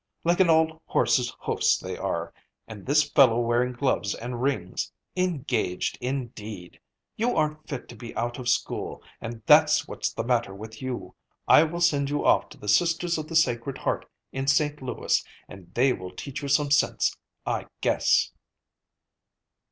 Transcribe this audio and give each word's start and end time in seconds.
Like 0.23 0.39
an 0.39 0.49
old 0.49 0.81
horse's 0.87 1.31
hoofs 1.41 1.77
they 1.77 1.95
are—and 1.95 2.87
this 2.87 3.07
fellow 3.07 3.39
wearing 3.39 3.71
gloves 3.73 4.15
and 4.15 4.41
rings! 4.41 4.91
Engaged, 5.15 5.99
indeed! 6.01 6.79
You 7.17 7.35
aren't 7.37 7.69
fit 7.69 7.87
to 7.89 7.95
be 7.95 8.15
out 8.15 8.39
of 8.39 8.49
school, 8.49 9.03
and 9.21 9.43
that's 9.45 9.87
what's 9.87 10.11
the 10.11 10.23
matter 10.23 10.55
with 10.55 10.81
you. 10.81 11.13
I 11.47 11.65
will 11.65 11.81
send 11.81 12.09
you 12.09 12.25
off 12.25 12.49
to 12.49 12.57
the 12.57 12.67
Sisters 12.67 13.19
of 13.19 13.27
the 13.27 13.35
Sacred 13.35 13.77
Heart 13.77 14.07
in 14.31 14.47
St. 14.47 14.81
Louis, 14.81 15.23
and 15.47 15.71
they 15.75 15.93
will 15.93 16.09
teach 16.09 16.41
you 16.41 16.47
some 16.47 16.71
sense, 16.71 17.15
I 17.45 17.67
guess!" 17.81 18.31